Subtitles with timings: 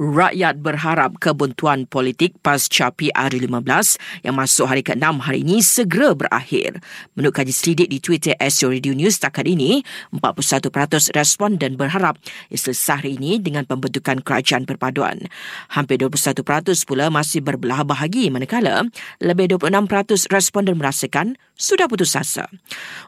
[0.00, 6.80] Rakyat berharap kebuntuan politik pasca PR15 yang masuk hari ke-6 hari ini segera berakhir.
[7.12, 9.84] Menurut kaji selidik di Twitter SO Radio News takat ini,
[10.16, 10.72] 41%
[11.12, 12.16] responden berharap
[12.48, 15.28] ia selesai hari ini dengan pembentukan kerajaan perpaduan.
[15.76, 16.48] Hampir 21%
[16.88, 18.88] pula masih berbelah bahagi manakala
[19.20, 22.48] lebih 26% responden merasakan sudah putus asa.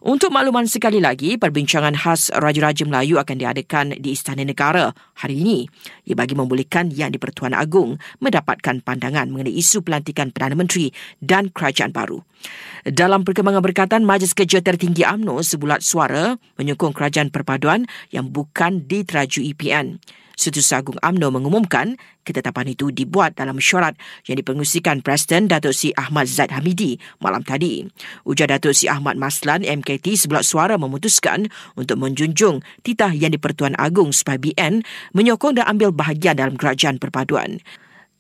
[0.05, 5.65] Untuk makluman sekali lagi, perbincangan khas Raja-Raja Melayu akan diadakan di Istana Negara hari ini.
[6.05, 10.91] Ia bagi membolehkan Yang di-Pertuan Agong mendapatkan pandangan mengenai isu pelantikan Perdana Menteri
[11.21, 12.25] dan kerajaan baru.
[12.83, 19.55] Dalam perkembangan berkaitan, Majlis Kerja Tertinggi AMNO sebulat suara menyokong kerajaan perpaduan yang bukan diterajui
[19.55, 20.03] PN.
[20.37, 26.31] Setiausaha Agung AMNO mengumumkan ketetapan itu dibuat dalam syarat yang dipengusikan Presiden Datuk Si Ahmad
[26.31, 27.85] Zaid Hamidi malam tadi.
[28.25, 34.15] Ujar Datuk Si Ahmad Maslan MKT sebelah suara memutuskan untuk menjunjung titah yang di-Pertuan Agong
[34.15, 37.61] supaya BN menyokong dan ambil bahagian dalam kerajaan perpaduan.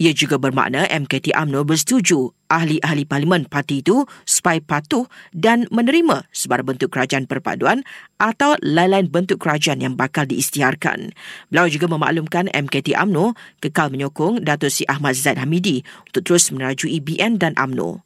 [0.03, 6.77] Ia juga bermakna MKT AMNO bersetuju ahli-ahli parlimen parti itu supaya patuh dan menerima sebarang
[6.77, 7.81] bentuk kerajaan perpaduan
[8.20, 11.17] atau lain-lain bentuk kerajaan yang bakal diistiharkan.
[11.48, 13.33] Beliau juga memaklumkan MKT AMNO
[13.64, 15.80] kekal menyokong Datuk Si Ahmad Zaid Hamidi
[16.12, 18.05] untuk terus menerajui BN dan AMNO.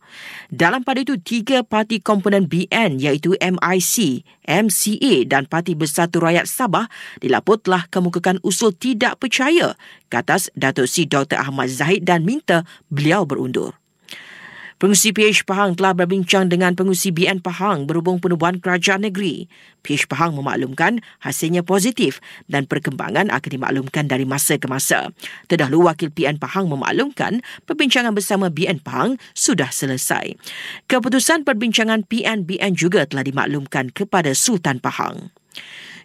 [0.48, 6.86] Dalam pada itu, tiga parti komponen BN iaitu MIC, MCA dan Parti Bersatu Rakyat Sabah
[7.18, 9.74] dilaput telah kemukakan usul tidak percaya
[10.06, 11.36] ke atas Datuk Si Dr.
[11.42, 13.74] Ahmad Zahid dan minta beliau berundur.
[14.76, 19.48] Pengusi PH Pahang telah berbincang dengan pengusi BN Pahang berhubung penubuhan kerajaan negeri.
[19.80, 25.16] PH Pahang memaklumkan hasilnya positif dan perkembangan akan dimaklumkan dari masa ke masa.
[25.48, 30.36] Terdahulu wakil PN Pahang memaklumkan perbincangan bersama BN Pahang sudah selesai.
[30.92, 35.32] Keputusan perbincangan PN-BN juga telah dimaklumkan kepada Sultan Pahang.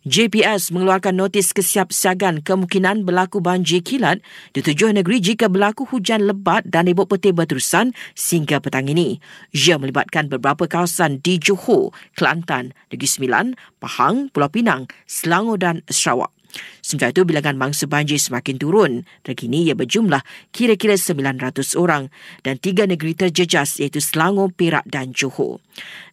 [0.01, 4.17] JPS mengeluarkan notis kesiapsiagaan kemungkinan berlaku banjir kilat
[4.49, 9.21] di tujuh negeri jika berlaku hujan lebat dan ribut petir berterusan sehingga petang ini.
[9.53, 13.45] Ia melibatkan beberapa kawasan di Johor, Kelantan, Negeri Sembilan,
[13.77, 16.40] Pahang, Pulau Pinang, Selangor dan Sarawak.
[16.81, 18.91] Sementara itu, bilangan mangsa banjir semakin turun.
[19.21, 22.09] Terkini ia berjumlah kira-kira 900 orang
[22.41, 25.61] dan tiga negeri terjejas iaitu Selangor, Perak dan Johor.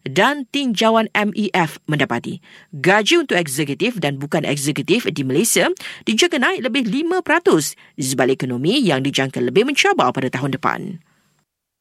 [0.05, 2.39] Dan tinjauan MEF mendapati
[2.71, 5.67] gaji untuk eksekutif dan bukan eksekutif di Malaysia
[6.07, 11.08] dijangka naik lebih 5% di sebalik ekonomi yang dijangka lebih mencabar pada tahun depan.